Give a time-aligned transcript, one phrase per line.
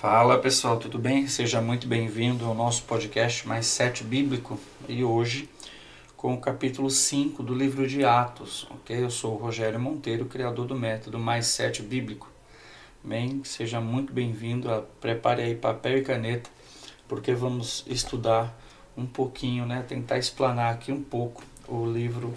[0.00, 1.28] Fala pessoal, tudo bem?
[1.28, 5.46] Seja muito bem-vindo ao nosso podcast Mais Sete Bíblico e hoje
[6.16, 9.04] com o capítulo 5 do livro de Atos, ok?
[9.04, 12.32] Eu sou o Rogério Monteiro, criador do método Mais Sete Bíblico.
[13.04, 14.70] Bem, seja muito bem-vindo,
[15.02, 16.48] prepare aí papel e caneta,
[17.06, 18.58] porque vamos estudar
[18.96, 19.84] um pouquinho, né?
[19.86, 22.34] Tentar explanar aqui um pouco o livro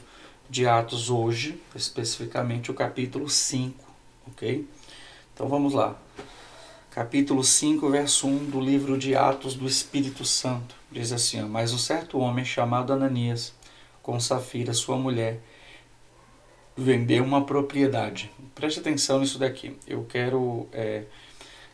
[0.50, 3.88] de Atos hoje, especificamente o capítulo 5,
[4.28, 4.68] ok?
[5.34, 5.98] Então vamos lá
[6.94, 10.76] capítulo 5, verso 1 do livro de Atos do Espírito Santo.
[10.92, 13.52] Diz assim: ó, Mas um certo homem chamado Ananias,
[14.04, 15.42] com Safira, sua mulher,
[16.78, 18.32] vendeu uma propriedade.
[18.54, 19.76] Preste atenção nisso daqui.
[19.88, 21.06] Eu quero é,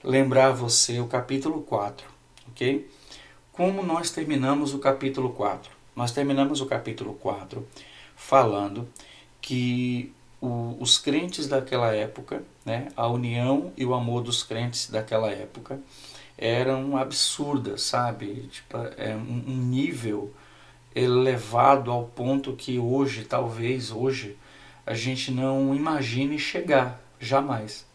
[0.02, 2.08] lembrar você o capítulo 4,
[2.48, 2.90] ok?
[3.52, 5.70] Como nós terminamos o capítulo 4?
[5.98, 7.67] Nós terminamos o capítulo 4
[8.16, 8.88] falando
[9.42, 15.32] que o, os crentes daquela época, né, a união e o amor dos crentes daquela
[15.32, 15.80] época
[16.38, 18.48] eram absurdas, sabe?
[18.50, 20.34] Tipo, é um, nível
[20.96, 24.38] elevado ao ponto que hoje, talvez hoje,
[24.86, 27.86] a gente não imagine chegar, jamais,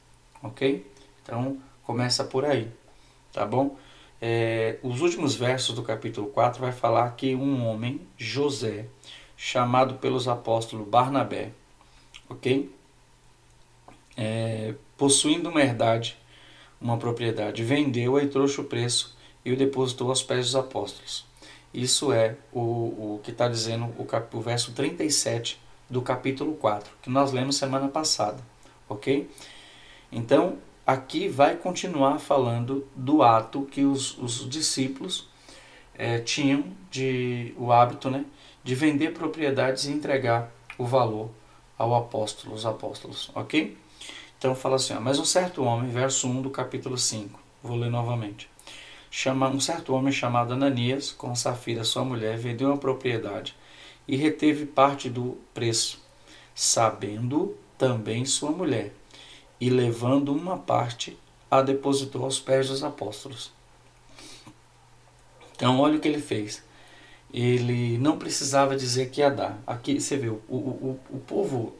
[0.43, 0.87] ok?
[1.23, 2.71] Então, começa por aí,
[3.33, 3.77] tá bom?
[4.21, 8.87] É, os últimos versos do capítulo 4 vai falar que um homem, José,
[9.37, 11.51] chamado pelos apóstolos Barnabé,
[12.35, 12.71] ok?
[14.17, 16.17] É, possuindo uma herdade,
[16.81, 21.25] uma propriedade, vendeu-a e trouxe o preço e o depositou aos pés dos apóstolos.
[21.73, 26.91] Isso é o, o que está dizendo o, cap, o verso 37 do capítulo 4,
[27.03, 28.43] que nós lemos semana passada,
[28.89, 29.29] ok?
[30.11, 35.29] Então, aqui vai continuar falando do ato que os, os discípulos
[35.95, 38.25] é, tinham de o hábito né,
[38.63, 41.31] de vender propriedades e entregar o valor
[41.77, 43.77] ao apóstolo, os apóstolos, ok?
[44.39, 47.91] Então fala assim, ó, mas um certo homem, verso 1 do capítulo 5, vou ler
[47.91, 48.49] novamente.
[49.11, 53.55] Chama, um certo homem chamado Ananias, com Safira, sua mulher, vendeu uma propriedade
[54.07, 56.03] e reteve parte do preço,
[56.55, 58.93] sabendo também sua mulher,
[59.61, 61.17] e levando uma parte,
[61.51, 63.53] a depositou aos pés dos apóstolos.
[65.55, 66.63] Então, olha o que ele fez
[67.35, 69.59] ele não precisava dizer que ia dar.
[69.67, 71.75] Aqui você vê, o, o, o povo,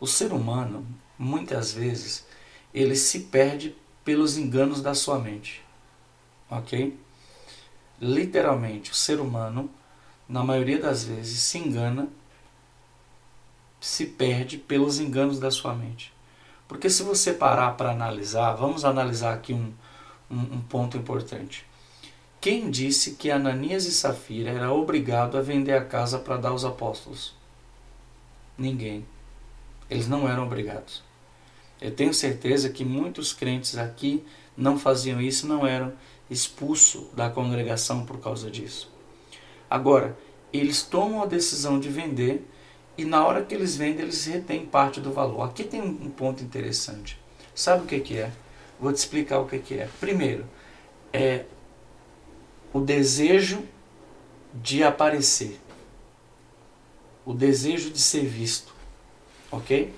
[0.00, 0.84] o ser humano,
[1.16, 2.26] muitas vezes,
[2.74, 5.62] ele se perde pelos enganos da sua mente.
[6.50, 6.98] Ok?
[8.00, 9.70] Literalmente, o ser humano,
[10.28, 12.08] na maioria das vezes, se engana,
[13.80, 16.12] se perde pelos enganos da sua mente.
[16.66, 19.72] Porque se você parar para analisar, vamos analisar aqui um,
[20.28, 21.69] um, um ponto importante.
[22.40, 26.64] Quem disse que Ananias e Safira era obrigado a vender a casa para dar aos
[26.64, 27.34] apóstolos?
[28.56, 29.04] Ninguém.
[29.90, 31.02] Eles não eram obrigados.
[31.78, 34.24] Eu tenho certeza que muitos crentes aqui
[34.56, 35.92] não faziam isso, não eram
[36.30, 38.90] expulsos da congregação por causa disso.
[39.68, 40.16] Agora,
[40.50, 42.48] eles tomam a decisão de vender
[42.96, 45.42] e na hora que eles vendem, eles retêm parte do valor.
[45.42, 47.20] Aqui tem um ponto interessante.
[47.54, 48.32] Sabe o que, é?
[48.80, 49.90] Vou te explicar o que é.
[50.00, 50.46] Primeiro,
[51.12, 51.44] é
[52.72, 53.64] o desejo
[54.54, 55.60] de aparecer,
[57.24, 58.72] o desejo de ser visto,
[59.50, 59.92] ok?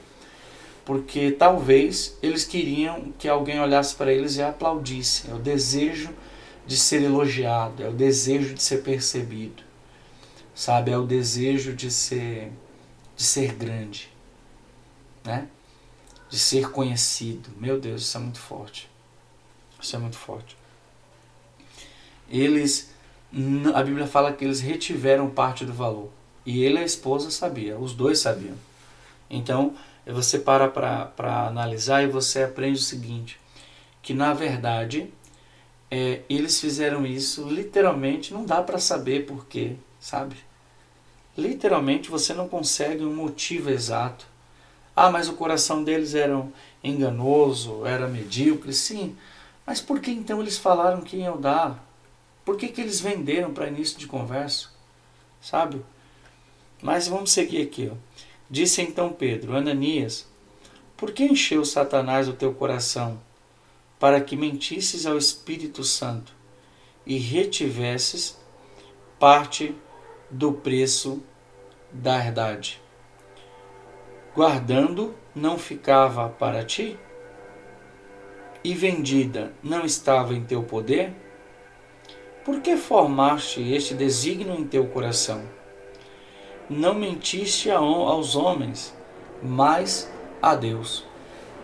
[0.85, 5.31] Porque talvez eles queriam que alguém olhasse para eles e aplaudisse.
[5.31, 6.11] É o desejo
[6.67, 9.63] de ser elogiado, é o desejo de ser percebido,
[10.55, 10.91] sabe?
[10.91, 12.51] É o desejo de ser,
[13.17, 14.11] de ser grande,
[15.25, 15.47] né?
[16.29, 17.51] De ser conhecido.
[17.57, 18.91] Meu Deus, isso é muito forte.
[19.81, 20.57] Isso é muito forte
[22.33, 22.91] eles
[23.75, 26.11] a Bíblia fala que eles retiveram parte do valor.
[26.45, 28.57] E ele e a esposa sabia, os dois sabiam.
[29.31, 29.75] Então,
[30.07, 33.39] você para para analisar e você aprende o seguinte,
[34.03, 35.13] que na verdade
[35.91, 40.37] é, eles fizeram isso literalmente, não dá para saber porquê, sabe?
[41.37, 44.27] Literalmente você não consegue um motivo exato.
[44.95, 46.45] Ah, mas o coração deles era
[46.85, 49.17] enganoso, era medíocre, sim.
[49.67, 51.83] Mas por que então eles falaram que iam dar?
[52.45, 54.69] Por que, que eles venderam para início de conversa?
[55.41, 55.83] Sabe?
[56.83, 57.91] Mas vamos seguir aqui.
[57.93, 57.97] Ó.
[58.51, 60.29] Disse então Pedro, Ananias,
[60.97, 63.21] por que encheu Satanás o teu coração
[63.99, 66.35] para que mentisses ao Espírito Santo
[67.07, 68.39] e retivesses
[69.19, 69.75] parte
[70.31, 71.23] do preço
[71.93, 72.81] da herdade?
[74.35, 76.99] Guardando não ficava para ti?
[78.65, 81.22] E vendida não estava em teu poder?
[82.45, 85.43] Por que formaste este desígnio em teu coração?
[86.69, 88.93] Não mentiste aos homens,
[89.41, 90.11] mas
[90.41, 91.07] a Deus.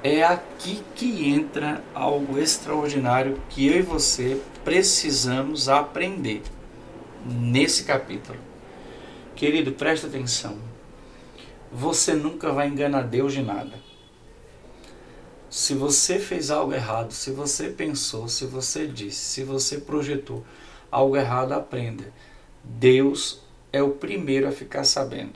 [0.04, 6.42] é aqui que entra algo extraordinário que eu e você precisamos aprender
[7.26, 8.38] nesse capítulo.
[9.34, 10.56] Querido, presta atenção.
[11.72, 13.72] Você nunca vai enganar Deus de nada.
[15.50, 20.44] Se você fez algo errado, se você pensou, se você disse, se você projetou
[20.90, 22.12] algo errado, aprenda.
[22.62, 23.40] Deus
[23.72, 25.34] é o primeiro a ficar sabendo.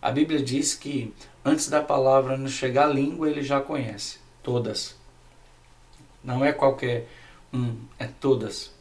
[0.00, 1.12] A Bíblia diz que
[1.44, 4.96] antes da palavra nos chegar à língua, ele já conhece todas.
[6.22, 7.08] Não é qualquer
[7.52, 8.72] um, é todas.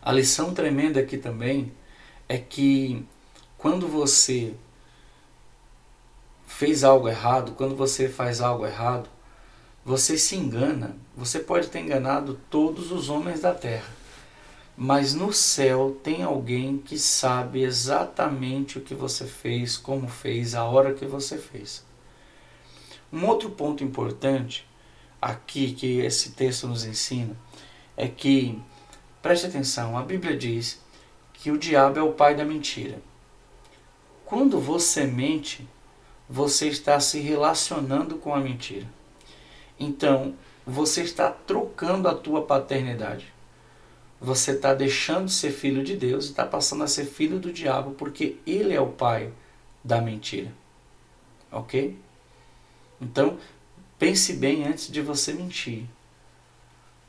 [0.00, 1.72] A lição tremenda aqui também
[2.28, 3.04] é que
[3.56, 4.54] quando você
[6.46, 9.08] fez algo errado, quando você faz algo errado,
[9.84, 10.96] você se engana.
[11.16, 14.01] Você pode ter enganado todos os homens da terra.
[14.76, 20.64] Mas no céu tem alguém que sabe exatamente o que você fez, como fez, a
[20.64, 21.84] hora que você fez.
[23.12, 24.66] Um outro ponto importante
[25.20, 27.36] aqui que esse texto nos ensina
[27.96, 28.58] é que,
[29.20, 30.80] preste atenção, a Bíblia diz
[31.34, 33.00] que o diabo é o pai da mentira.
[34.24, 35.68] Quando você mente,
[36.28, 38.88] você está se relacionando com a mentira.
[39.78, 40.34] Então,
[40.66, 43.31] você está trocando a tua paternidade
[44.22, 47.52] você está deixando de ser filho de Deus e está passando a ser filho do
[47.52, 49.32] diabo porque ele é o pai
[49.82, 50.52] da mentira.
[51.50, 51.98] Ok?
[53.00, 53.36] Então,
[53.98, 55.86] pense bem antes de você mentir.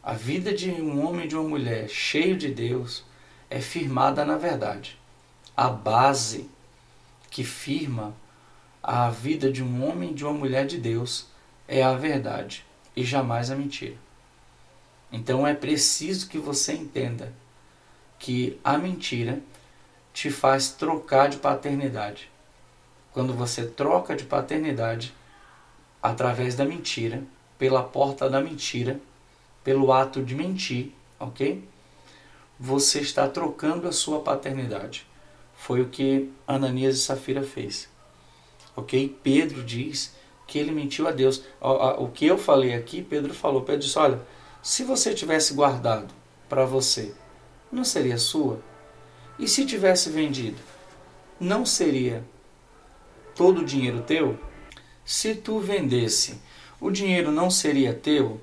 [0.01, 3.05] A vida de um homem e de uma mulher cheio de Deus
[3.47, 4.99] é firmada na verdade.
[5.55, 6.49] A base
[7.29, 8.15] que firma
[8.81, 11.27] a vida de um homem e de uma mulher de Deus
[11.67, 14.02] é a verdade e jamais a mentira.
[15.13, 17.31] Então é preciso que você entenda
[18.17, 19.39] que a mentira
[20.11, 22.31] te faz trocar de paternidade.
[23.11, 25.13] Quando você troca de paternidade
[26.01, 27.23] através da mentira,
[27.59, 28.99] pela porta da mentira,
[29.63, 31.63] pelo ato de mentir, ok?
[32.59, 35.05] Você está trocando a sua paternidade.
[35.55, 37.87] Foi o que Ananias e Safira fez.
[38.75, 39.15] Ok?
[39.21, 40.15] Pedro diz
[40.47, 41.43] que ele mentiu a Deus.
[41.99, 43.61] O que eu falei aqui, Pedro falou.
[43.61, 44.19] Pedro disse: Olha,
[44.63, 46.13] se você tivesse guardado
[46.47, 47.13] para você,
[47.69, 48.61] não seria sua?
[49.37, 50.57] E se tivesse vendido,
[51.37, 52.23] não seria
[53.35, 54.39] todo o dinheiro teu?
[55.03, 56.39] Se tu vendesse,
[56.79, 58.39] o dinheiro não seria teu?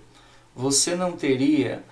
[0.55, 1.83] Você não teria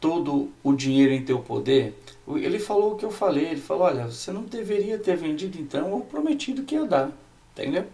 [0.00, 2.02] todo o dinheiro em teu poder?
[2.26, 5.92] Ele falou o que eu falei, ele falou, olha, você não deveria ter vendido então
[5.92, 7.12] ou prometido que ia dar,
[7.52, 7.86] entendeu?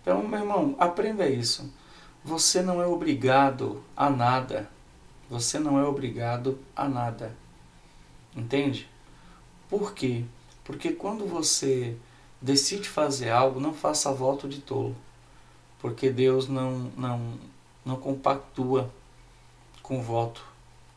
[0.00, 1.68] Então, meu irmão, aprenda isso.
[2.24, 4.75] Você não é obrigado a nada.
[5.28, 7.36] Você não é obrigado a nada.
[8.34, 8.88] Entende?
[9.68, 10.24] Por quê?
[10.62, 11.96] Porque quando você
[12.40, 14.94] decide fazer algo, não faça voto de tolo.
[15.80, 17.34] Porque Deus não, não,
[17.84, 18.92] não compactua
[19.82, 20.44] com voto,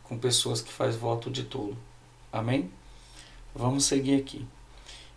[0.03, 1.77] com pessoas que faz voto de tolo.
[2.31, 2.71] Amém?
[3.55, 4.47] Vamos seguir aqui.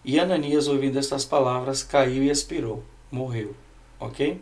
[0.05, 3.55] E Ananias, ouvindo estas palavras, caiu e expirou, morreu.
[4.01, 4.41] Ok?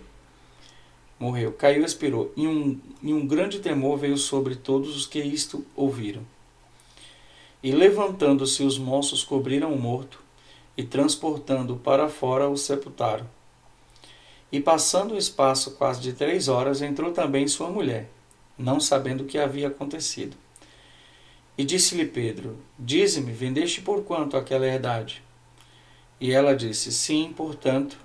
[1.21, 1.53] Morreu.
[1.53, 2.33] Caiu e expirou.
[2.35, 6.23] E um, e um grande temor veio sobre todos os que isto ouviram.
[7.63, 10.19] E levantando-se os moços cobriram o morto,
[10.77, 13.29] e transportando-o para fora o sepultaram.
[14.51, 18.11] E passando o espaço quase de três horas, entrou também sua mulher,
[18.59, 20.37] não sabendo o que havia acontecido.
[21.59, 25.23] E disse-lhe Pedro: Dize-me, vendeste por quanto aquela herdade?
[26.19, 27.99] E ela disse: Sim, portanto.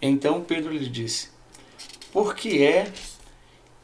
[0.00, 1.35] Então Pedro lhe disse:
[2.12, 2.92] porque é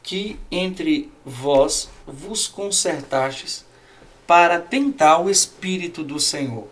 [0.01, 3.65] que entre vós vos consertastes
[4.27, 6.67] para tentar o Espírito do Senhor.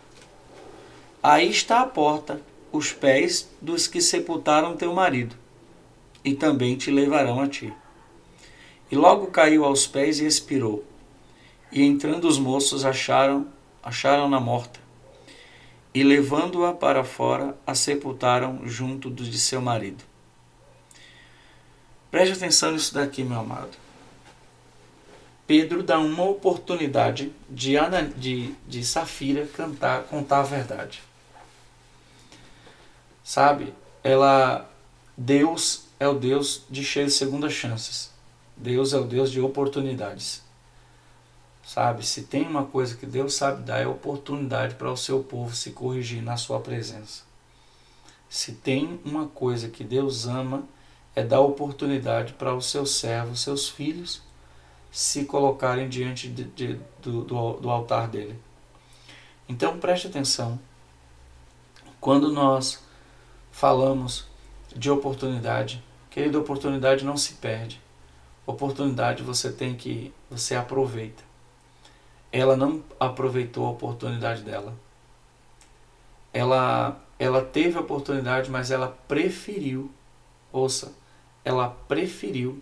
[1.23, 2.41] Aí está a porta,
[2.71, 5.35] os pés dos que sepultaram teu marido,
[6.23, 7.73] e também te levarão a ti.
[8.91, 10.83] E logo caiu aos pés e expirou.
[11.71, 13.47] E entrando os moços acharam,
[13.81, 14.79] acharam-na morta.
[15.93, 20.10] E levando-a para fora, a sepultaram junto de seu marido.
[22.11, 23.71] Preste atenção nisso daqui, meu amado.
[25.47, 31.01] Pedro dá uma oportunidade de, Ana, de, de Safira cantar, contar a verdade.
[33.23, 33.73] Sabe?
[34.03, 34.69] Ela,
[35.15, 38.11] Deus é o Deus de cheias segundas chances.
[38.57, 40.41] Deus é o Deus de oportunidades.
[41.65, 42.05] Sabe?
[42.05, 45.71] Se tem uma coisa que Deus sabe dar é oportunidade para o seu povo se
[45.71, 47.23] corrigir na sua presença.
[48.29, 50.63] Se tem uma coisa que Deus ama
[51.15, 54.21] é dar oportunidade para os seus servos, seus filhos,
[54.91, 58.39] se colocarem diante de, de, do, do, do altar dele.
[59.47, 60.59] Então preste atenção.
[61.99, 62.83] Quando nós
[63.51, 64.25] falamos
[64.75, 67.81] de oportunidade, Querida, oportunidade não se perde.
[68.45, 71.23] Oportunidade você tem que, você aproveita.
[72.29, 74.73] Ela não aproveitou a oportunidade dela.
[76.33, 79.89] Ela, ela teve a oportunidade, mas ela preferiu,
[80.51, 80.93] ouça,
[81.43, 82.61] ela preferiu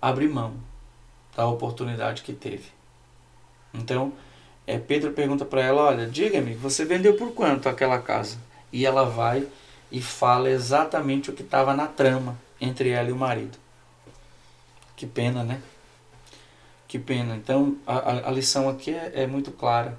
[0.00, 0.54] abrir mão
[1.36, 2.70] da oportunidade que teve.
[3.72, 4.12] Então,
[4.66, 8.38] é, Pedro pergunta para ela: Olha, diga-me, você vendeu por quanto aquela casa?
[8.72, 9.46] E ela vai
[9.90, 13.58] e fala exatamente o que estava na trama entre ela e o marido.
[14.96, 15.60] Que pena, né?
[16.86, 17.36] Que pena.
[17.36, 19.98] Então, a, a lição aqui é, é muito clara.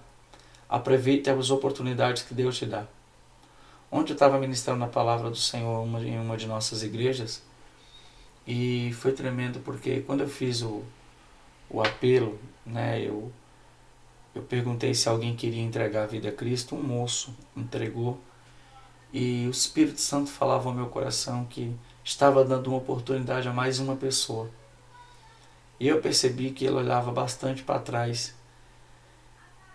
[0.69, 2.85] Aproveite as oportunidades que Deus te dá.
[3.91, 7.43] Ontem eu estava ministrando a palavra do Senhor em uma de nossas igrejas
[8.47, 10.83] e foi tremendo porque quando eu fiz o,
[11.69, 13.31] o apelo, né, eu,
[14.33, 16.75] eu perguntei se alguém queria entregar a vida a Cristo.
[16.75, 18.19] Um moço entregou
[19.11, 23.79] e o Espírito Santo falava ao meu coração que estava dando uma oportunidade a mais
[23.79, 24.49] uma pessoa.
[25.79, 28.35] E eu percebi que ele olhava bastante para trás.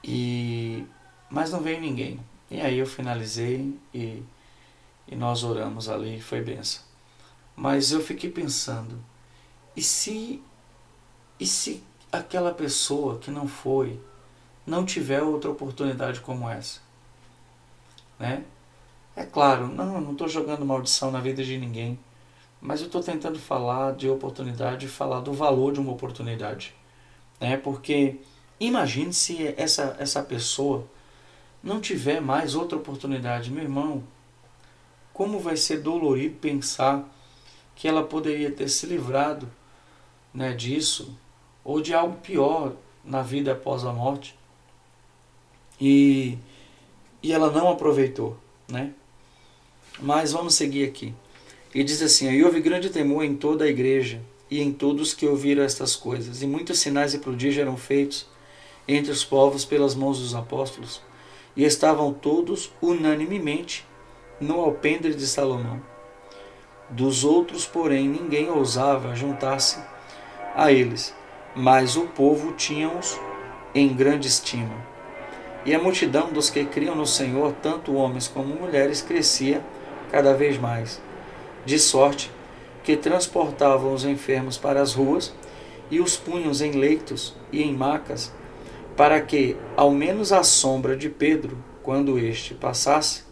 [0.04, 0.86] E
[1.30, 2.20] mas não veio ninguém.
[2.50, 4.22] E aí eu finalizei e,
[5.06, 6.89] e nós oramos ali, foi benção.
[7.60, 8.98] Mas eu fiquei pensando,
[9.76, 10.42] e se
[11.38, 14.00] e se aquela pessoa que não foi
[14.66, 16.80] não tiver outra oportunidade como essa?
[18.18, 18.44] Né?
[19.14, 21.98] É claro, não, não estou jogando maldição na vida de ninguém.
[22.62, 26.74] Mas eu estou tentando falar de oportunidade, falar do valor de uma oportunidade.
[27.38, 27.58] Né?
[27.58, 28.20] Porque
[28.58, 30.86] imagine se essa, essa pessoa
[31.62, 33.50] não tiver mais outra oportunidade.
[33.50, 34.02] Meu irmão,
[35.12, 37.06] como vai ser dolorido pensar
[37.80, 39.50] que ela poderia ter se livrado
[40.34, 41.16] né, disso
[41.64, 44.38] ou de algo pior na vida após a morte
[45.80, 46.36] e,
[47.22, 48.36] e ela não aproveitou,
[48.68, 48.92] né?
[49.98, 51.14] Mas vamos seguir aqui.
[51.74, 54.20] E diz assim: E houve grande temor em toda a igreja
[54.50, 58.26] e em todos que ouviram estas coisas, e muitos sinais e prodígios eram feitos
[58.86, 61.00] entre os povos pelas mãos dos apóstolos,
[61.56, 63.86] e estavam todos unanimemente
[64.38, 65.80] no alpendre de Salomão.
[66.90, 69.78] Dos outros, porém, ninguém ousava juntar-se
[70.56, 71.14] a eles,
[71.54, 73.18] mas o povo tinha-os
[73.74, 74.74] em grande estima.
[75.64, 79.64] E a multidão dos que criam no Senhor, tanto homens como mulheres, crescia
[80.10, 81.00] cada vez mais
[81.64, 82.30] de sorte
[82.82, 85.32] que transportavam os enfermos para as ruas
[85.90, 88.32] e os punham em leitos e em macas,
[88.96, 93.24] para que, ao menos a sombra de Pedro, quando este passasse,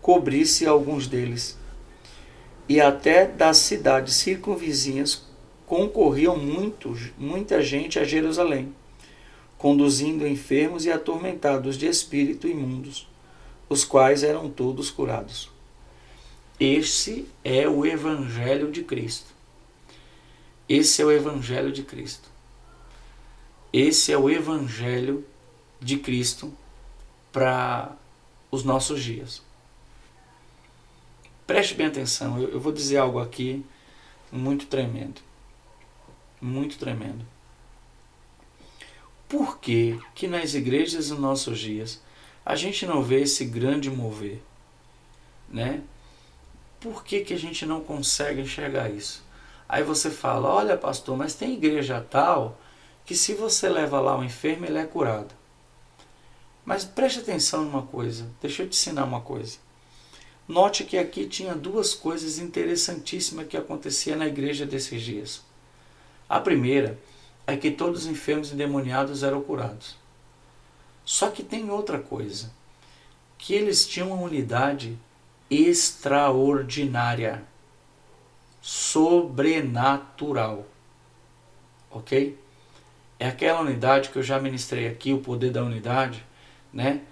[0.00, 1.58] cobrisse alguns deles.
[2.68, 5.26] E até das cidades circunvizinhas
[5.66, 8.74] concorriam muito, muita gente a Jerusalém,
[9.56, 13.08] conduzindo enfermos e atormentados de espírito imundos,
[13.68, 15.50] os quais eram todos curados.
[16.60, 19.32] Esse é o Evangelho de Cristo.
[20.68, 22.30] Esse é o Evangelho de Cristo.
[23.72, 25.24] Esse é o Evangelho
[25.80, 26.52] de Cristo
[27.32, 27.96] para
[28.50, 29.42] os nossos dias.
[31.46, 33.64] Preste bem atenção, eu, eu vou dizer algo aqui
[34.30, 35.20] muito tremendo.
[36.40, 37.24] Muito tremendo.
[39.28, 42.02] Por que, que nas igrejas dos nossos dias
[42.44, 44.42] a gente não vê esse grande mover?
[45.48, 45.82] Né?
[46.80, 49.24] Por que, que a gente não consegue enxergar isso?
[49.68, 52.58] Aí você fala: olha, pastor, mas tem igreja tal
[53.04, 55.34] que se você leva lá o enfermo, ele é curado.
[56.64, 59.58] Mas preste atenção numa coisa, deixa eu te ensinar uma coisa.
[60.48, 65.42] Note que aqui tinha duas coisas interessantíssimas que acontecia na igreja desses dias.
[66.28, 66.98] A primeira
[67.46, 69.96] é que todos os enfermos endemoniados eram curados.
[71.04, 72.52] Só que tem outra coisa,
[73.38, 74.98] que eles tinham uma unidade
[75.50, 77.42] extraordinária,
[78.60, 80.66] sobrenatural.
[81.90, 82.38] Ok?
[83.18, 86.24] É aquela unidade que eu já ministrei aqui, o poder da unidade,
[86.72, 87.02] né?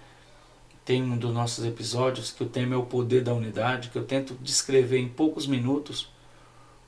[0.91, 4.03] Tem um dos nossos episódios que o tema é o poder da unidade, que eu
[4.03, 6.11] tento descrever em poucos minutos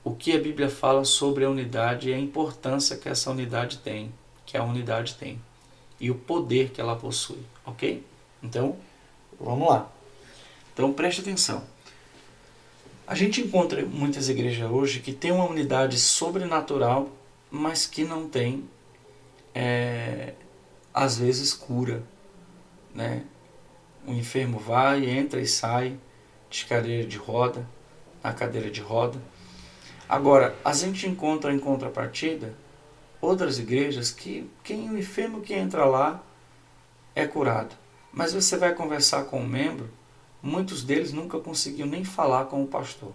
[0.03, 4.13] o que a Bíblia fala sobre a unidade e a importância que essa unidade tem,
[4.45, 5.39] que a unidade tem,
[6.01, 8.05] e o poder que ela possui, ok?
[8.43, 8.75] Então,
[9.39, 9.89] vamos lá.
[10.73, 11.63] Então preste atenção.
[13.07, 17.09] A gente encontra muitas igrejas hoje que tem uma unidade sobrenatural,
[17.49, 18.65] mas que não tem,
[19.55, 20.33] é,
[20.93, 22.03] às vezes, cura.
[22.93, 23.23] Né?
[24.05, 25.97] O enfermo vai, entra e sai
[26.49, 27.67] de cadeira de roda,
[28.23, 29.19] na cadeira de roda.
[30.07, 32.53] Agora, a gente encontra em contrapartida
[33.21, 36.21] outras igrejas que quem o enfermo que entra lá
[37.15, 37.75] é curado.
[38.11, 39.89] Mas você vai conversar com um membro
[40.45, 43.13] Muitos deles nunca conseguiam nem falar com o pastor.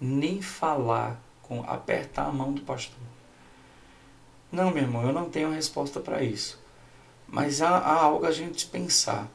[0.00, 2.96] nem falar com apertar a mão do pastor.
[4.52, 6.58] Não, meu irmão, eu não tenho resposta para isso.
[7.26, 9.28] Mas há, há algo a gente pensar.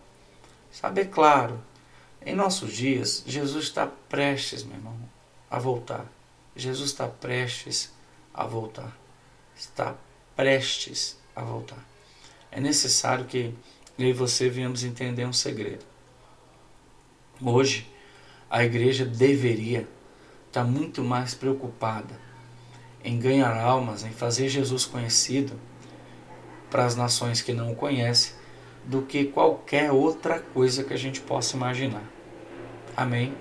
[0.75, 1.63] Sabe, é claro,
[2.25, 4.97] em nossos dias, Jesus está prestes, meu irmão,
[5.49, 6.05] a voltar.
[6.53, 7.93] Jesus está prestes
[8.33, 8.93] a voltar.
[9.55, 9.95] Está
[10.35, 11.79] prestes a voltar.
[12.51, 13.55] É necessário que
[13.97, 15.85] eu e você venhamos entender um segredo.
[17.41, 17.89] Hoje,
[18.49, 19.87] a igreja deveria
[20.47, 22.19] estar muito mais preocupada
[23.01, 25.57] em ganhar almas, em fazer Jesus conhecido
[26.69, 28.33] para as nações que não o conhecem,
[28.87, 32.03] do que qualquer outra coisa que a gente possa imaginar.
[32.95, 33.33] Amém?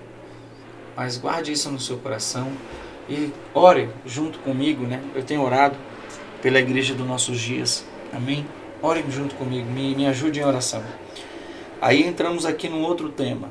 [0.97, 2.51] Mas guarde isso no seu coração
[3.09, 5.03] e ore junto comigo, né?
[5.15, 5.77] Eu tenho orado
[6.41, 7.85] pela igreja dos nossos dias.
[8.13, 8.47] Amém?
[8.81, 10.83] Orem junto comigo, me, me ajude em oração.
[11.81, 13.51] Aí entramos aqui num outro tema.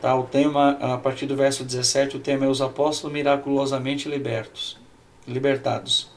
[0.00, 0.16] Tá?
[0.16, 4.78] O tema, a partir do verso 17, o tema é os apóstolos miraculosamente libertos,
[5.26, 6.10] libertados.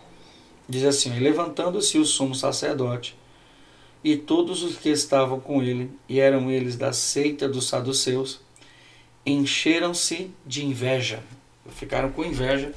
[0.67, 3.15] Diz assim: Levantando-se o sumo sacerdote
[4.05, 8.39] e todos os que estavam com ele, e eram eles da seita dos saduceus,
[9.25, 11.23] encheram-se de inveja.
[11.71, 12.71] Ficaram com inveja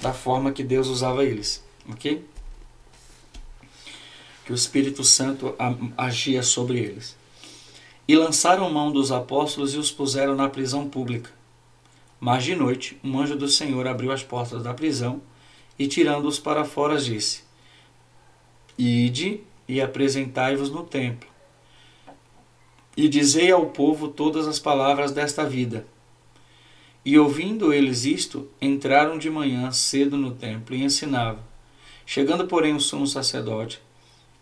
[0.00, 1.64] da forma que Deus usava eles.
[1.88, 2.24] Ok?
[4.44, 5.52] Que o Espírito Santo
[5.96, 7.16] agia sobre eles.
[8.06, 11.32] E lançaram mão dos apóstolos e os puseram na prisão pública.
[12.20, 15.20] Mas de noite, um anjo do Senhor abriu as portas da prisão
[15.76, 17.42] e, tirando-os para fora, disse:
[18.78, 21.28] Ide e apresentai-vos no templo
[22.98, 25.86] e dizei ao povo todas as palavras desta vida.
[27.04, 31.44] E ouvindo eles isto, entraram de manhã cedo no templo e ensinavam.
[32.04, 33.80] Chegando, porém, o sumo sacerdote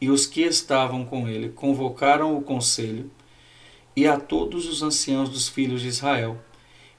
[0.01, 3.11] e os que estavam com ele convocaram o conselho
[3.95, 6.39] e a todos os anciãos dos filhos de Israel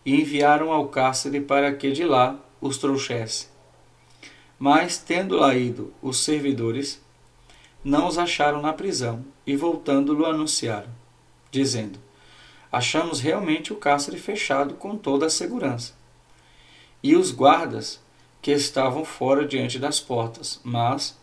[0.05, 3.47] e enviaram ao cárcere para que de lá os trouxesse.
[4.59, 7.01] Mas, tendo lá ido os servidores,
[7.83, 10.89] não os acharam na prisão e, voltando-lo, anunciaram
[11.51, 11.99] dizendo:
[12.71, 15.93] Achamos realmente o cárcere fechado com toda a segurança.
[17.01, 17.99] E os guardas
[18.41, 21.17] que estavam fora diante das portas, mas,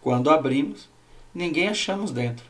[0.00, 0.88] quando abrimos,
[1.34, 2.44] ninguém achamos dentro.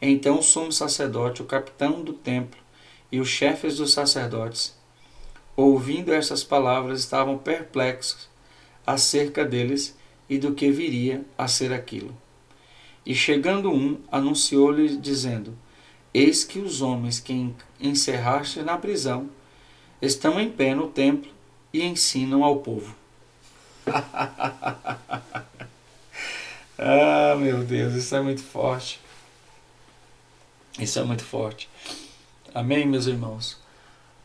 [0.00, 2.60] Então o sumo sacerdote, o capitão do templo
[3.10, 4.76] e os chefes dos sacerdotes,
[5.56, 8.28] ouvindo estas palavras, estavam perplexos
[8.86, 9.96] acerca deles
[10.28, 12.14] e do que viria a ser aquilo.
[13.06, 15.56] E chegando um, anunciou-lhe, dizendo:
[16.12, 19.30] Eis que os homens que encerraste na prisão
[20.02, 21.30] estão em pé no templo
[21.72, 22.96] e ensinam ao povo.
[26.76, 29.00] ah, meu Deus, isso é muito forte.
[30.80, 31.70] Isso é muito forte.
[32.52, 33.56] Amém, meus irmãos?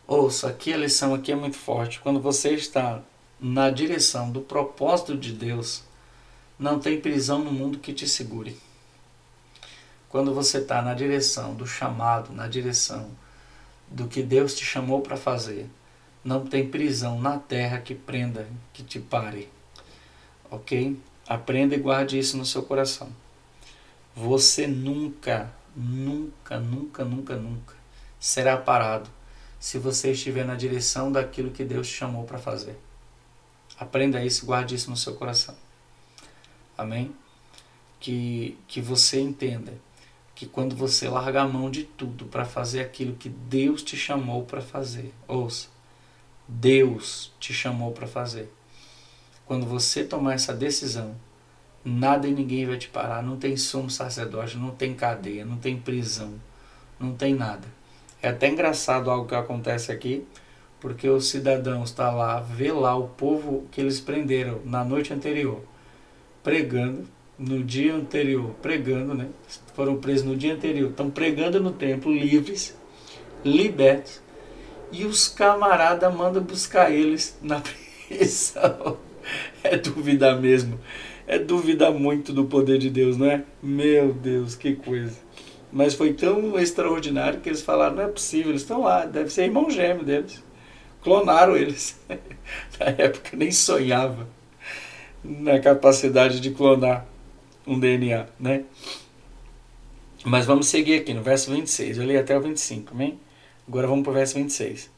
[0.07, 1.99] Ouça, aqui a lição aqui é muito forte.
[1.99, 2.99] Quando você está
[3.39, 5.83] na direção do propósito de Deus,
[6.57, 8.57] não tem prisão no mundo que te segure
[10.11, 13.09] quando você está na direção do chamado, na direção
[13.87, 15.69] do que Deus te chamou para fazer,
[16.21, 19.47] não tem prisão na terra que prenda, que te pare.
[20.51, 20.99] Ok?
[21.25, 23.09] Aprenda e guarde isso no seu coração.
[24.13, 27.75] Você nunca, nunca, nunca, nunca, nunca
[28.19, 29.09] será parado
[29.57, 32.77] se você estiver na direção daquilo que Deus te chamou para fazer.
[33.79, 35.55] Aprenda isso, guarde isso no seu coração.
[36.77, 37.15] Amém?
[37.97, 39.73] Que, que você entenda
[40.41, 44.43] que quando você larga a mão de tudo para fazer aquilo que Deus te chamou
[44.43, 45.67] para fazer, ouça,
[46.47, 48.51] Deus te chamou para fazer.
[49.45, 51.15] Quando você tomar essa decisão,
[51.85, 53.21] nada e ninguém vai te parar.
[53.21, 56.33] Não tem sumo sacerdote, não tem cadeia, não tem prisão,
[56.99, 57.67] não tem nada.
[58.19, 60.25] É até engraçado algo que acontece aqui,
[60.79, 65.63] porque o cidadão está lá, vê lá o povo que eles prenderam na noite anterior,
[66.41, 67.07] pregando,
[67.41, 69.27] no dia anterior, pregando, né?
[69.73, 72.77] Foram presos no dia anterior, estão pregando no templo, livres,
[73.43, 74.21] libertos,
[74.91, 77.61] e os camaradas mandam buscar eles na
[78.07, 78.97] prisão.
[79.63, 80.79] É duvidar mesmo.
[81.25, 83.43] É duvidar muito do poder de Deus, não é?
[83.61, 85.17] Meu Deus, que coisa.
[85.71, 89.43] Mas foi tão extraordinário que eles falaram: não é possível, eles estão lá, deve ser
[89.43, 90.43] irmão gêmeo deles.
[91.01, 91.99] Clonaram eles.
[92.79, 94.27] Na época nem sonhava
[95.23, 97.05] na capacidade de clonar
[97.65, 98.63] um DNA, né?
[100.23, 101.97] Mas vamos seguir aqui no verso 26.
[101.97, 103.19] Eu li até o 25, amém?
[103.67, 104.89] Agora vamos para o verso 26.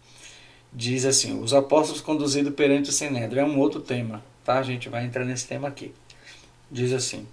[0.71, 3.41] Diz assim: Os apóstolos conduzidos perante o Sinédrio.
[3.41, 4.59] É um outro tema, tá?
[4.59, 5.93] A gente vai entrar nesse tema aqui.
[6.69, 7.27] Diz assim: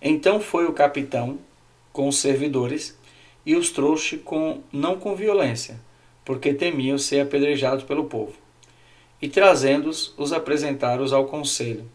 [0.00, 1.38] Então foi o capitão
[1.92, 2.96] com os servidores
[3.44, 5.78] e os trouxe com, não com violência,
[6.24, 8.32] porque temiam ser apedrejados pelo povo.
[9.20, 11.88] e trazendo-os, os apresentaram ao conselho.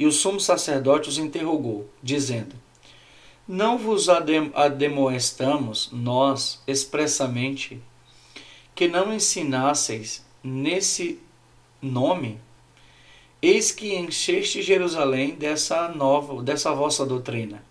[0.00, 2.56] E o sumo sacerdote os interrogou, dizendo:
[3.46, 7.78] Não vos ademoestamos nós expressamente
[8.74, 11.20] que não ensinasseis nesse
[11.82, 12.40] nome?
[13.42, 17.62] Eis que encheste Jerusalém dessa nova, dessa vossa doutrina,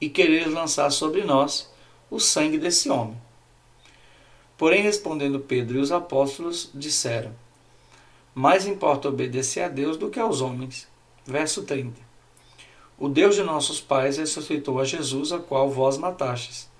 [0.00, 1.68] e quereis lançar sobre nós
[2.08, 3.20] o sangue desse homem.
[4.56, 7.34] Porém, respondendo Pedro e os apóstolos, disseram:
[8.32, 10.93] Mais importa obedecer a Deus do que aos homens.
[11.26, 12.00] Verso 30.
[12.98, 16.70] O Deus de nossos pais ressuscitou a Jesus, a qual vós matastes,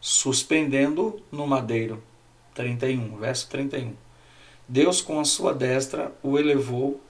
[0.00, 2.02] suspendendo no madeiro.
[2.54, 3.94] 31, verso 31.
[4.68, 7.00] Deus, com a sua destra, o elevou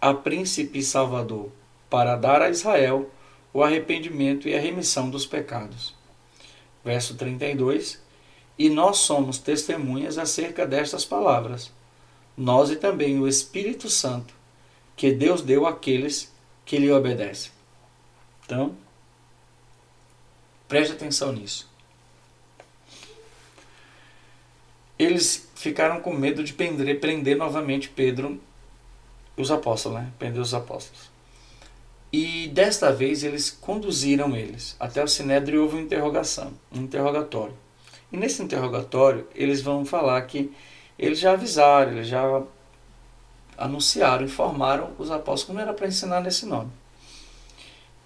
[0.00, 1.50] a príncipe salvador,
[1.90, 3.10] para dar a Israel
[3.52, 5.94] o arrependimento e a remissão dos pecados.
[6.84, 8.00] Verso 32.
[8.58, 11.72] E nós somos testemunhas acerca destas palavras,
[12.36, 14.35] nós e também o Espírito Santo,
[14.96, 16.32] que Deus deu àqueles
[16.64, 17.52] que lhe obedecem.
[18.44, 18.74] Então,
[20.66, 21.70] preste atenção nisso.
[24.98, 28.40] Eles ficaram com medo de prender, prender novamente Pedro
[29.36, 30.10] os apóstolos, né?
[30.18, 31.10] Prender os apóstolos.
[32.12, 37.54] E desta vez eles conduziram eles até o Sinédrio e houve uma interrogação, um interrogatório.
[38.10, 40.50] E nesse interrogatório eles vão falar que
[40.98, 42.42] eles já avisaram, eles já
[43.56, 46.70] anunciaram, informaram os apóstolos como era para ensinar nesse nome.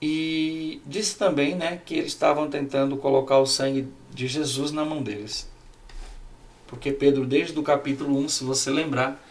[0.01, 5.03] E disse também né, que eles estavam tentando colocar o sangue de Jesus na mão
[5.03, 5.49] deles.
[6.67, 9.23] Porque Pedro, desde o capítulo 1, se você lembrar,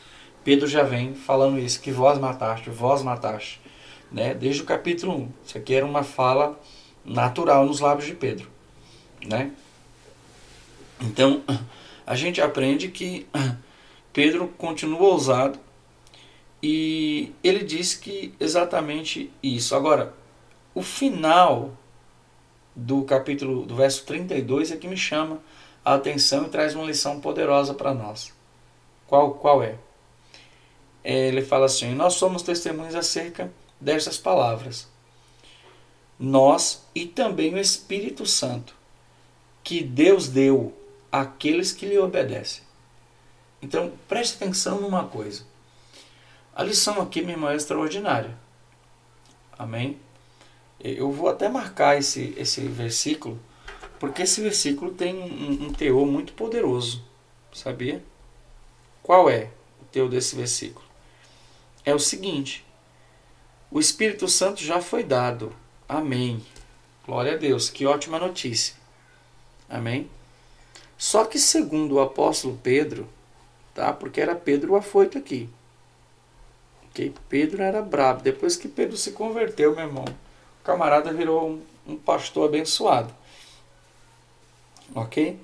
[0.44, 3.60] Pedro já vem falando isso, que vós mataste, vós mataste.
[4.12, 4.34] Né?
[4.34, 5.30] Desde o capítulo 1.
[5.46, 6.60] Isso aqui era uma fala
[7.04, 8.48] natural nos lábios de Pedro.
[9.26, 9.52] Né?
[11.02, 11.42] Então,
[12.06, 13.26] a gente aprende que
[14.14, 15.60] Pedro continua ousado
[16.62, 19.76] e ele diz que exatamente isso.
[19.76, 20.14] Agora,
[20.76, 21.72] o final
[22.76, 25.42] do capítulo, do verso 32 é que me chama
[25.84, 28.34] a atenção e traz uma lição poderosa para nós.
[29.08, 29.78] Qual, qual é?
[31.04, 31.28] é?
[31.28, 34.88] Ele fala assim: Nós somos testemunhas acerca destas palavras.
[36.20, 38.76] Nós e também o Espírito Santo,
[39.64, 40.74] que Deus deu
[41.10, 42.64] àqueles que lhe obedecem.
[43.62, 45.44] Então, preste atenção numa coisa.
[46.56, 48.38] A lição aqui, minha irmã, é extraordinária.
[49.58, 50.00] Amém?
[50.80, 53.40] Eu vou até marcar esse, esse versículo,
[54.00, 57.04] porque esse versículo tem um, um teor muito poderoso.
[57.54, 58.04] Sabia?
[59.04, 59.50] Qual é
[59.82, 60.86] o teor desse versículo?
[61.84, 62.66] É o seguinte:
[63.72, 65.54] o Espírito Santo já foi dado.
[65.88, 66.44] Amém.
[67.06, 67.70] Glória a Deus.
[67.70, 68.76] Que ótima notícia.
[69.68, 70.10] Amém.
[70.98, 73.08] Só que segundo o apóstolo Pedro,
[73.74, 73.92] tá?
[73.94, 75.50] Porque era Pedro o afoito aqui.
[76.90, 77.14] Ok?
[77.28, 78.22] Pedro era brabo.
[78.22, 83.14] Depois que Pedro se converteu, meu irmão, o camarada virou um, um pastor abençoado.
[84.94, 85.40] Ok?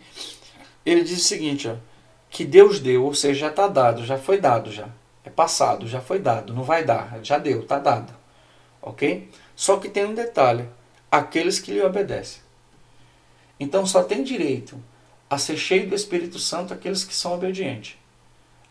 [0.85, 1.75] Ele diz o seguinte, ó,
[2.29, 4.89] que Deus deu, ou seja, já está dado, já foi dado já.
[5.23, 8.13] É passado, já foi dado, não vai dar, já deu, está dado.
[8.81, 9.27] Ok?
[9.55, 10.67] Só que tem um detalhe:
[11.11, 12.41] aqueles que lhe obedecem.
[13.59, 14.77] Então só tem direito
[15.29, 17.97] a ser cheio do Espírito Santo aqueles que são obedientes.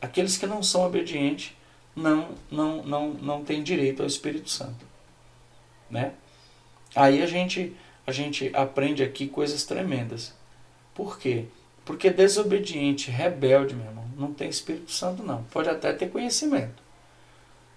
[0.00, 1.53] Aqueles que não são obedientes
[1.94, 4.84] não não não não têm direito ao Espírito Santo,
[5.90, 6.12] né?
[6.94, 7.74] Aí a gente
[8.06, 10.34] a gente aprende aqui coisas tremendas.
[10.94, 11.46] Por quê?
[11.84, 15.42] Porque desobediente, rebelde, meu irmão, não tem Espírito Santo não.
[15.44, 16.82] Pode até ter conhecimento,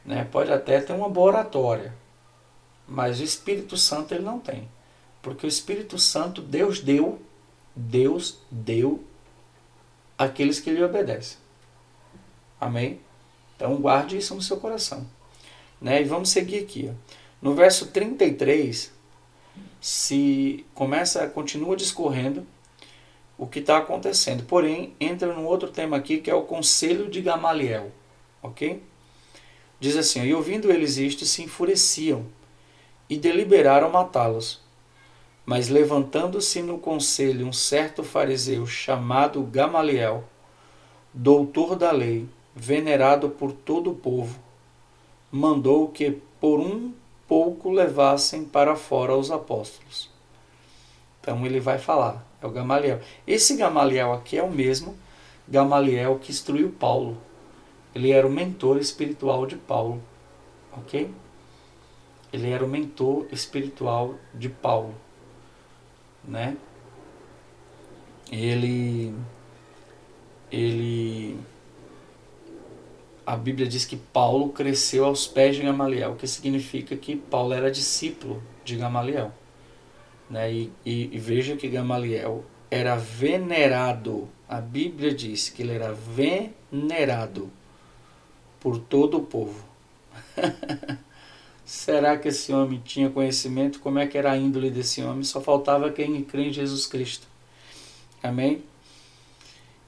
[0.06, 0.28] né?
[0.32, 1.94] Pode até ter uma boa oratória,
[2.88, 4.68] mas o Espírito Santo ele não tem.
[5.22, 7.22] Porque o Espírito Santo Deus deu,
[7.76, 9.04] Deus deu
[10.18, 11.38] aqueles que lhe obedecem.
[12.60, 13.00] Amém?
[13.58, 15.06] Então guarde isso no seu coração.
[15.82, 16.02] Né?
[16.02, 16.90] E vamos seguir aqui.
[16.90, 16.94] Ó.
[17.42, 18.94] No verso 33,
[19.82, 22.46] se começa, continua discorrendo
[23.38, 24.44] o que está acontecendo.
[24.44, 27.92] Porém, entra num outro tema aqui que é o conselho de Gamaliel.
[28.42, 28.82] Ok?
[29.80, 32.26] Diz assim: E ouvindo eles isto, se enfureciam
[33.10, 34.62] e deliberaram matá-los.
[35.46, 40.26] Mas levantando-se no conselho um certo fariseu chamado Gamaliel,
[41.14, 44.40] doutor da lei, venerado por todo o povo,
[45.32, 46.92] mandou que por um
[47.28, 50.10] pouco levassem para fora os apóstolos.
[51.22, 53.00] Então ele vai falar, é o Gamaliel.
[53.28, 54.98] Esse Gamaliel aqui é o mesmo
[55.48, 57.18] Gamaliel que instruiu Paulo.
[57.94, 60.02] Ele era o mentor espiritual de Paulo,
[60.76, 61.12] ok?
[62.34, 64.96] Ele era o mentor espiritual de Paulo,
[66.24, 66.58] né?
[68.32, 69.14] Ele
[70.52, 71.40] ele
[73.28, 77.54] a Bíblia diz que Paulo cresceu aos pés de Gamaliel, o que significa que Paulo
[77.54, 79.34] era discípulo de Gamaliel.
[80.30, 80.54] Né?
[80.54, 84.30] E, e, e veja que Gamaliel era venerado.
[84.48, 87.52] A Bíblia diz que ele era venerado
[88.62, 89.62] por todo o povo.
[91.66, 93.82] Será que esse homem tinha conhecimento?
[93.82, 95.26] Como é que era a índole desse homem?
[95.26, 97.28] Só faltava quem crê em Jesus Cristo.
[98.24, 98.64] Amém?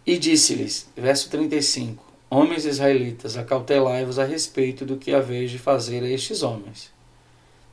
[0.06, 6.10] E disse-lhes, verso 35, Homens israelitas, acautelai-vos a respeito do que haveis de fazer a
[6.10, 6.92] estes homens.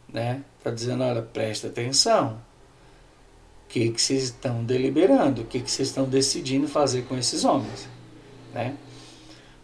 [0.08, 0.42] Né?
[0.56, 2.40] Está dizendo, olha, presta atenção.
[3.64, 5.42] O que, que vocês estão deliberando?
[5.42, 7.86] O que, que vocês estão decidindo fazer com esses homens?
[8.54, 8.74] Né?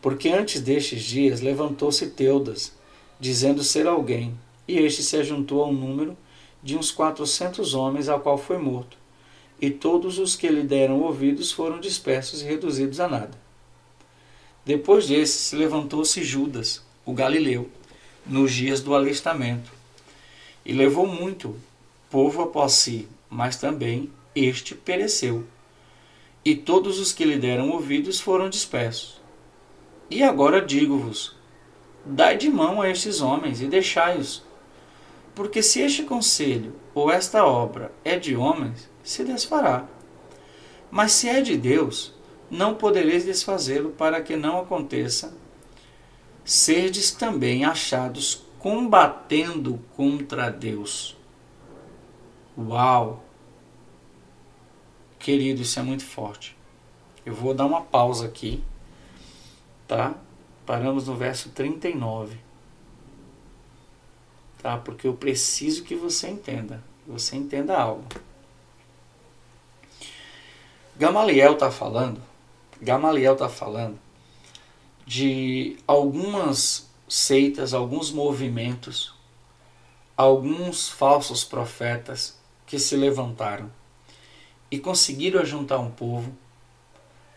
[0.02, 2.72] Porque antes destes dias levantou-se Teudas,
[3.18, 6.16] dizendo ser alguém, e este se ajuntou ao número
[6.62, 8.98] de uns quatrocentos homens, ao qual foi morto,
[9.60, 13.41] e todos os que lhe deram ouvidos foram dispersos e reduzidos a nada.
[14.64, 17.68] Depois desse, se levantou-se Judas, o galileu,
[18.24, 19.72] nos dias do alistamento,
[20.64, 21.56] e levou muito
[22.08, 25.44] povo após si, mas também este pereceu.
[26.44, 29.20] E todos os que lhe deram ouvidos foram dispersos.
[30.08, 31.34] E agora digo-vos:
[32.04, 34.42] dai de mão a estes homens e deixai-os.
[35.34, 39.88] Porque se este conselho ou esta obra é de homens, se desfará.
[40.90, 42.12] Mas se é de Deus,
[42.52, 45.34] não podereis desfazê-lo para que não aconteça
[46.44, 51.16] serdes também achados combatendo contra Deus.
[52.56, 53.24] Uau!
[55.18, 56.54] Querido, isso é muito forte.
[57.24, 58.62] Eu vou dar uma pausa aqui,
[59.88, 60.14] tá?
[60.66, 62.36] Paramos no verso 39.
[64.60, 64.76] Tá?
[64.76, 68.04] Porque eu preciso que você entenda, que você entenda algo.
[70.96, 72.20] Gamaliel está falando,
[72.82, 73.96] Gamaliel está falando
[75.06, 79.14] de algumas seitas, alguns movimentos,
[80.16, 83.70] alguns falsos profetas que se levantaram
[84.68, 86.36] e conseguiram ajuntar um povo,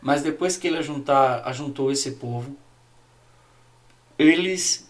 [0.02, 2.58] mas depois que ele ajuntar, ajuntou esse povo,
[4.18, 4.90] eles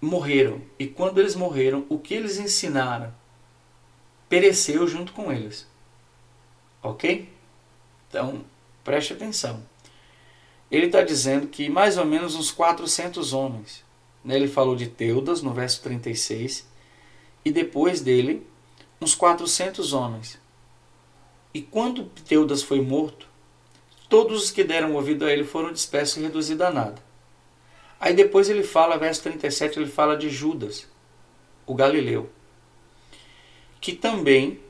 [0.00, 0.60] morreram.
[0.78, 3.12] E quando eles morreram, o que eles ensinaram
[4.28, 5.66] pereceu junto com eles.
[6.80, 7.28] Ok?
[8.08, 8.44] Então,
[8.86, 9.64] preste atenção.
[10.70, 13.84] Ele está dizendo que mais ou menos uns 400 homens.
[14.24, 14.36] Né?
[14.36, 16.66] Ele falou de Teudas no verso 36.
[17.44, 18.46] E depois dele,
[19.00, 20.40] uns 400 homens.
[21.52, 23.28] E quando Teudas foi morto,
[24.08, 27.02] todos os que deram ouvido a ele foram dispersos e reduzidos a nada.
[27.98, 30.86] Aí depois ele fala, verso 37, ele fala de Judas,
[31.66, 32.30] o Galileu,
[33.80, 34.60] que também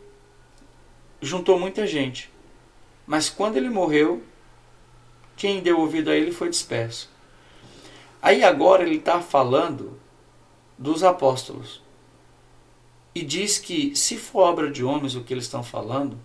[1.20, 2.30] juntou muita gente.
[3.06, 4.22] Mas quando ele morreu,
[5.36, 7.08] quem deu ouvido a ele foi disperso.
[8.20, 10.00] Aí agora ele está falando
[10.76, 11.82] dos apóstolos.
[13.14, 16.18] E diz que se for obra de homens o que eles estão falando,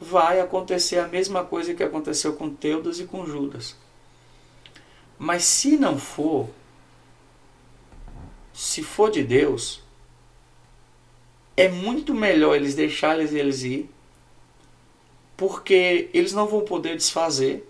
[0.00, 3.74] vai acontecer a mesma coisa que aconteceu com Teudas e com Judas.
[5.18, 6.48] Mas se não for,
[8.52, 9.82] se for de Deus,
[11.56, 13.90] é muito melhor eles deixarem eles ir,
[15.38, 17.66] porque eles não vão poder desfazer,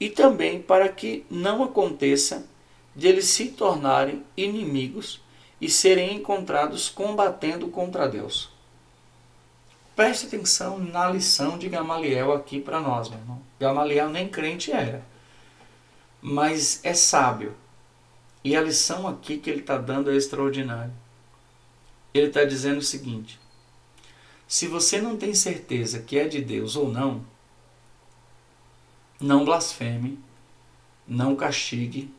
[0.00, 2.48] e também para que não aconteça
[2.94, 5.20] de eles se tornarem inimigos
[5.60, 8.50] e serem encontrados combatendo contra Deus.
[9.94, 13.42] Preste atenção na lição de Gamaliel aqui para nós, meu irmão.
[13.60, 15.04] Gamaliel nem crente era,
[16.22, 17.54] mas é sábio.
[18.42, 20.92] E a lição aqui que ele está dando é extraordinária.
[22.14, 23.38] Ele está dizendo o seguinte:
[24.46, 27.24] se você não tem certeza que é de Deus ou não,
[29.20, 30.18] não blasfeme,
[31.06, 32.12] não castigue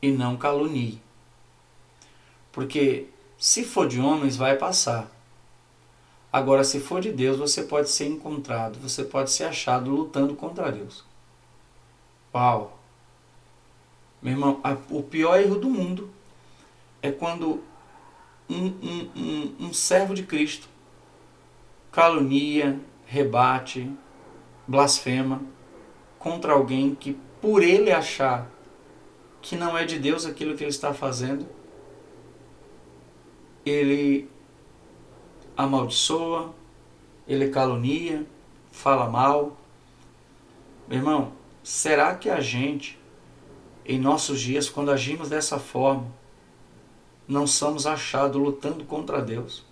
[0.00, 1.00] e não calunie.
[2.52, 5.10] Porque se for de homens, vai passar.
[6.32, 10.72] Agora, se for de Deus, você pode ser encontrado, você pode ser achado lutando contra
[10.72, 11.04] Deus.
[12.34, 12.78] Uau!
[14.22, 16.10] Meu irmão, a, o pior erro do mundo
[17.02, 17.62] é quando
[18.48, 20.73] um, um, um, um servo de Cristo
[21.94, 23.88] calunia, rebate,
[24.66, 25.40] blasfema
[26.18, 28.50] contra alguém que, por ele achar
[29.40, 31.46] que não é de Deus aquilo que ele está fazendo,
[33.64, 34.28] ele
[35.56, 36.52] amaldiçoa,
[37.28, 38.26] ele calunia,
[38.72, 39.56] fala mal.
[40.88, 42.98] Meu irmão, será que a gente,
[43.86, 46.08] em nossos dias, quando agimos dessa forma,
[47.28, 49.63] não somos achados lutando contra Deus,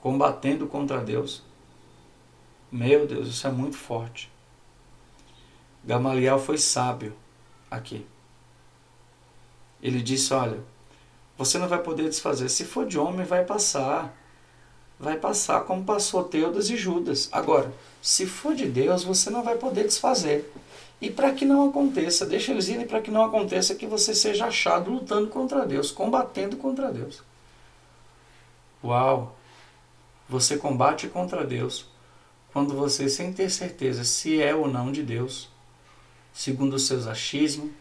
[0.00, 1.42] combatendo contra Deus?
[2.70, 4.30] Meu Deus, isso é muito forte.
[5.84, 7.14] Gamaliel foi sábio
[7.70, 8.06] aqui.
[9.82, 10.58] Ele disse: Olha,
[11.36, 12.48] você não vai poder desfazer.
[12.48, 14.16] Se for de homem, vai passar.
[14.98, 17.30] Vai passar como passou Teudas e Judas.
[17.32, 20.52] Agora, se for de Deus, você não vai poder desfazer.
[21.00, 24.46] E para que não aconteça, deixa eles irem para que não aconteça que você seja
[24.46, 27.22] achado lutando contra Deus, combatendo contra Deus.
[28.84, 29.34] Uau!
[30.30, 31.86] Você combate contra Deus
[32.52, 35.48] quando você, sem ter certeza se é ou não de Deus,
[36.32, 37.72] segundo os seus achismos,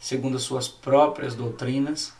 [0.00, 2.14] segundo as suas próprias doutrinas,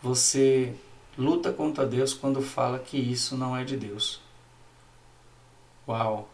[0.00, 0.72] você
[1.18, 4.20] luta contra Deus quando fala que isso não é de Deus.
[5.88, 6.28] Uau!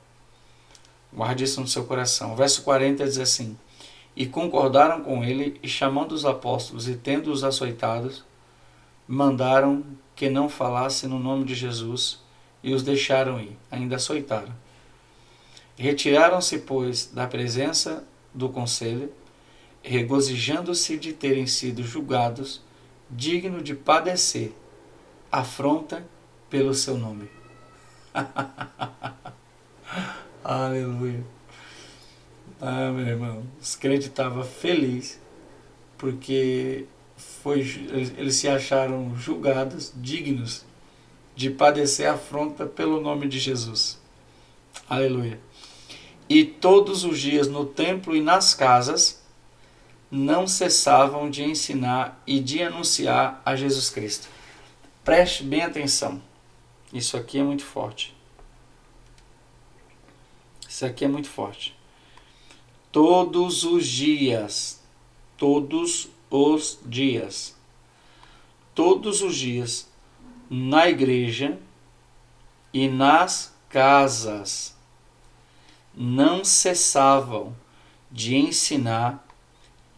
[1.11, 2.37] Guarde isso no seu coração.
[2.37, 3.57] verso 40 diz assim:
[4.15, 8.23] E concordaram com ele, e chamando os apóstolos e tendo-os açoitados,
[9.09, 9.83] mandaram
[10.15, 12.20] que não falassem no nome de Jesus
[12.63, 14.55] e os deixaram ir, ainda açoitaram.
[15.77, 19.11] Retiraram-se, pois, da presença do conselho,
[19.83, 22.61] regozijando-se de terem sido julgados
[23.11, 24.53] digno de padecer
[25.33, 26.05] afronta
[26.49, 27.29] pelo seu nome.
[30.45, 31.25] Aleluia.
[32.61, 35.19] Ah, meu irmão, os crentes estavam felizes
[35.97, 36.85] porque
[37.17, 37.61] foi,
[38.17, 40.65] eles se acharam julgados, dignos
[41.41, 43.99] de padecer afronta pelo nome de Jesus.
[44.87, 45.41] Aleluia.
[46.29, 49.23] E todos os dias no templo e nas casas
[50.11, 54.29] não cessavam de ensinar e de anunciar a Jesus Cristo.
[55.03, 56.21] Preste bem atenção.
[56.93, 58.15] Isso aqui é muito forte.
[60.69, 61.75] Isso aqui é muito forte.
[62.93, 64.79] Todos os dias,
[65.39, 67.57] todos os dias,
[68.75, 69.90] todos os dias,
[70.51, 71.57] na igreja
[72.75, 74.77] e nas casas,
[75.95, 77.55] não cessavam
[78.11, 79.25] de ensinar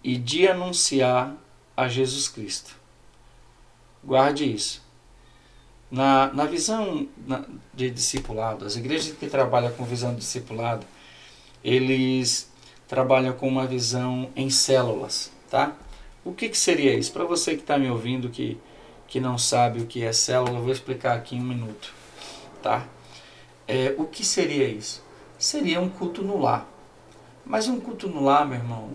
[0.04, 1.34] e de anunciar
[1.74, 2.76] a Jesus Cristo.
[4.04, 4.82] Guarde isso.
[5.90, 7.06] Na, na visão
[7.72, 10.86] de discipulado, as igrejas que trabalham com visão de discipulado,
[11.62, 12.50] eles
[12.88, 15.76] trabalham com uma visão em células, tá?
[16.24, 17.12] O que, que seria isso?
[17.12, 18.58] Para você que está me ouvindo, que,
[19.12, 21.92] que não sabe o que é célula, eu vou explicar aqui em um minuto,
[22.62, 22.88] tá?
[23.68, 25.05] É, o que seria isso?
[25.38, 26.66] Seria um culto no lar.
[27.44, 28.88] Mas um culto no lar, meu irmão,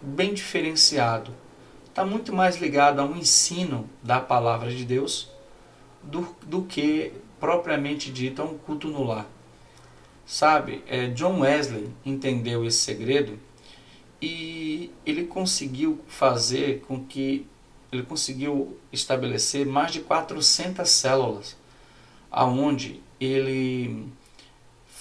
[0.00, 1.30] bem diferenciado.
[1.86, 5.30] Está muito mais ligado a um ensino da palavra de Deus
[6.02, 9.26] do, do que propriamente dito a um culto no lar.
[10.24, 13.38] Sabe, é, John Wesley entendeu esse segredo
[14.22, 17.46] e ele conseguiu fazer com que
[17.92, 21.56] ele conseguiu estabelecer mais de 400 células
[22.30, 24.06] aonde ele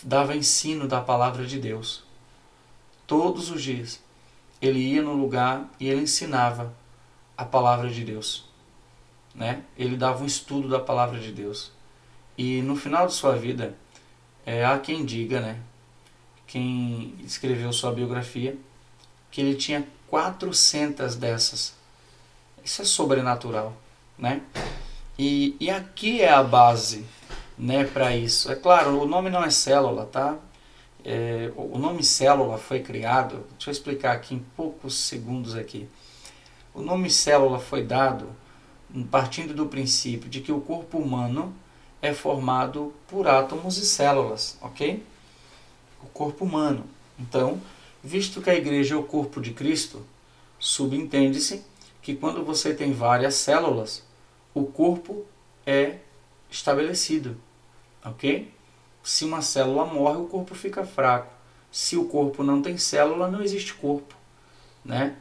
[0.01, 2.03] dava ensino da palavra de Deus.
[3.05, 4.01] Todos os dias
[4.61, 6.73] ele ia no lugar e ele ensinava
[7.37, 8.49] a palavra de Deus
[9.39, 9.63] né?
[9.77, 11.71] Ele dava um estudo da palavra de Deus.
[12.37, 13.75] E no final de sua vida,
[14.45, 15.59] é, há quem diga, né?
[16.47, 18.57] Quem escreveu sua biografia,
[19.31, 21.73] que ele tinha 400 dessas.
[22.69, 23.75] Isso é sobrenatural,
[24.15, 24.43] né?
[25.17, 27.03] E, e aqui é a base,
[27.57, 28.51] né, para isso.
[28.51, 30.37] É claro, o nome não é célula, tá?
[31.03, 35.89] É, o nome célula foi criado, deixa eu explicar aqui em poucos segundos aqui.
[36.71, 38.29] O nome célula foi dado
[39.09, 41.51] partindo do princípio de que o corpo humano
[42.03, 45.03] é formado por átomos e células, ok?
[46.03, 46.85] O corpo humano.
[47.17, 47.59] Então,
[48.03, 50.05] visto que a igreja é o corpo de Cristo,
[50.59, 51.67] subentende-se
[52.09, 54.03] que quando você tem várias células,
[54.51, 55.27] o corpo
[55.63, 55.97] é
[56.49, 57.37] estabelecido,
[58.03, 58.51] ok?
[59.03, 61.31] Se uma célula morre, o corpo fica fraco.
[61.71, 64.15] Se o corpo não tem célula, não existe corpo,
[64.83, 65.17] né?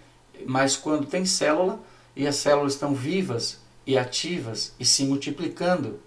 [0.46, 1.79] Mas quando tem célula,
[2.16, 6.01] e as células estão vivas e ativas e se multiplicando,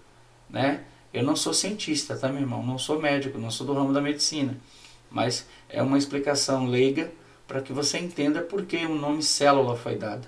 [0.50, 0.82] né?
[1.14, 2.66] Eu não sou cientista, tá, meu irmão?
[2.66, 4.58] Não sou médico, não sou do ramo da medicina,
[5.08, 7.12] mas é uma explicação leiga
[7.46, 10.26] para que você entenda por que o nome célula foi dado,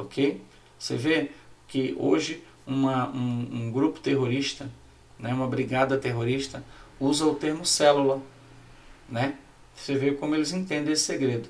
[0.00, 0.40] ok?
[0.78, 1.30] Você vê
[1.66, 4.70] que hoje uma, um, um grupo terrorista,
[5.18, 6.62] né, uma brigada terrorista,
[7.00, 8.20] usa o termo célula,
[9.08, 9.36] né?
[9.74, 11.48] Você vê como eles entendem esse segredo.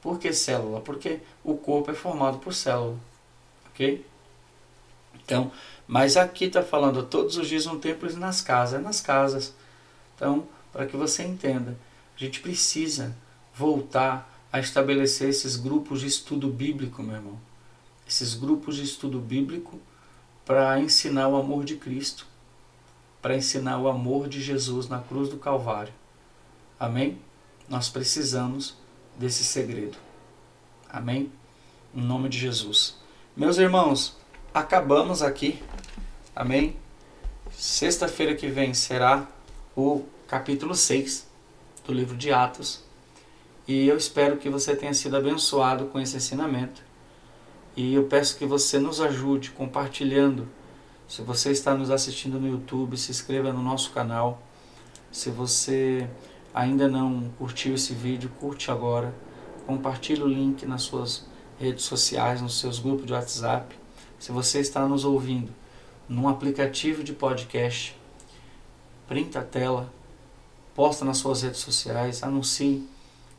[0.00, 0.80] Por que célula?
[0.80, 2.96] Porque o corpo é formado por célula.
[3.70, 4.04] Ok?
[5.14, 5.50] Então,
[5.86, 8.80] mas aqui está falando todos os dias no templo nas casas.
[8.80, 9.52] É nas casas.
[10.14, 11.76] Então, para que você entenda,
[12.16, 13.16] a gente precisa
[13.54, 17.38] voltar a estabelecer esses grupos de estudo bíblico, meu irmão.
[18.06, 19.80] Esses grupos de estudo bíblico
[20.44, 22.26] para ensinar o amor de Cristo,
[23.20, 25.92] para ensinar o amor de Jesus na cruz do Calvário.
[26.78, 27.18] Amém?
[27.68, 28.76] Nós precisamos
[29.18, 29.98] desse segredo.
[30.88, 31.32] Amém?
[31.94, 32.96] Em nome de Jesus.
[33.36, 34.16] Meus irmãos,
[34.54, 35.60] acabamos aqui.
[36.34, 36.76] Amém?
[37.50, 39.26] Sexta-feira que vem será
[39.76, 41.26] o capítulo 6
[41.84, 42.84] do livro de Atos.
[43.66, 46.85] E eu espero que você tenha sido abençoado com esse ensinamento.
[47.76, 50.48] E eu peço que você nos ajude compartilhando.
[51.06, 54.42] Se você está nos assistindo no YouTube, se inscreva no nosso canal.
[55.12, 56.08] Se você
[56.54, 59.14] ainda não curtiu esse vídeo, curte agora.
[59.66, 61.26] Compartilhe o link nas suas
[61.60, 63.76] redes sociais, nos seus grupos de WhatsApp.
[64.18, 65.52] Se você está nos ouvindo
[66.08, 67.94] num aplicativo de podcast,
[69.06, 69.92] printa a tela,
[70.74, 72.88] posta nas suas redes sociais, anuncie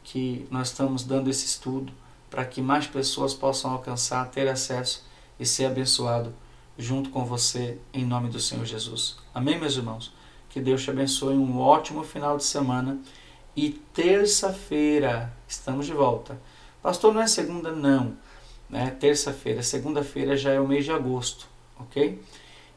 [0.03, 1.91] que nós estamos dando esse estudo
[2.29, 5.05] para que mais pessoas possam alcançar, ter acesso
[5.39, 6.33] e ser abençoado
[6.77, 9.17] junto com você em nome do Senhor Jesus.
[9.33, 10.13] Amém, meus irmãos?
[10.49, 12.99] Que Deus te abençoe um ótimo final de semana
[13.55, 16.39] e terça-feira estamos de volta.
[16.81, 17.71] Pastor, não é segunda?
[17.71, 18.15] Não.
[18.69, 18.91] Né?
[18.91, 19.63] Terça-feira.
[19.63, 21.47] Segunda-feira já é o mês de agosto,
[21.79, 22.21] ok?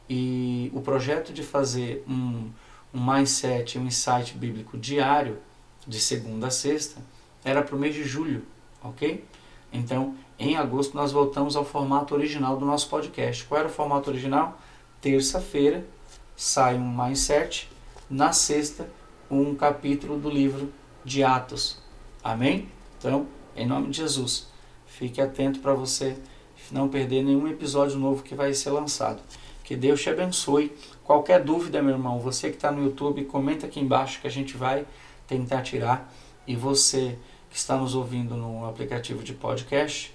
[0.09, 2.49] E o projeto de fazer um,
[2.93, 5.37] um mindset, um insight bíblico diário,
[5.87, 7.01] de segunda a sexta,
[7.43, 8.45] era para o mês de julho,
[8.83, 9.23] ok?
[9.71, 13.45] Então, em agosto, nós voltamos ao formato original do nosso podcast.
[13.45, 14.57] Qual era o formato original?
[14.99, 15.85] Terça-feira
[16.35, 17.69] sai um mindset,
[18.09, 18.89] na sexta,
[19.29, 20.71] um capítulo do livro
[21.05, 21.77] de Atos.
[22.23, 22.69] Amém?
[22.97, 24.47] Então, em nome de Jesus,
[24.85, 26.17] fique atento para você
[26.71, 29.21] não perder nenhum episódio novo que vai ser lançado.
[29.63, 30.75] Que Deus te abençoe.
[31.03, 34.57] Qualquer dúvida, meu irmão, você que está no YouTube, comenta aqui embaixo que a gente
[34.57, 34.85] vai
[35.27, 36.11] tentar tirar.
[36.45, 37.17] E você
[37.51, 40.13] que está nos ouvindo no aplicativo de podcast,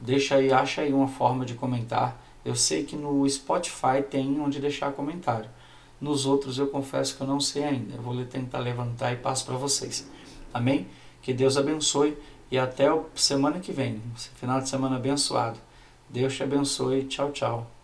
[0.00, 2.20] deixa aí, acha aí uma forma de comentar.
[2.44, 5.50] Eu sei que no Spotify tem onde deixar comentário.
[6.00, 7.94] Nos outros eu confesso que eu não sei ainda.
[7.94, 10.10] Eu vou tentar levantar e passo para vocês.
[10.52, 10.86] Amém?
[11.20, 12.16] Que Deus abençoe
[12.50, 14.00] e até semana que vem.
[14.36, 15.58] Final de semana abençoado.
[16.08, 17.04] Deus te abençoe.
[17.04, 17.75] Tchau, tchau.